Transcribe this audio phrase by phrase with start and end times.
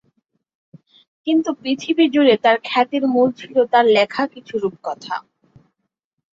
[1.27, 5.15] কিন্তু পৃথিবী জুড়ে তার খ্যাতির মূলে ছিলো তার লেখা কিছু রূপকথা।